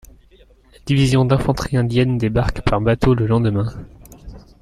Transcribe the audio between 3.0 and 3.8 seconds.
le lendemain.